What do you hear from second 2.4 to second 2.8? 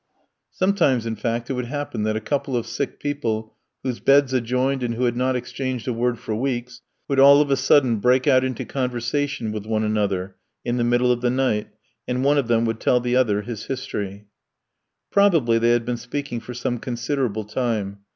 of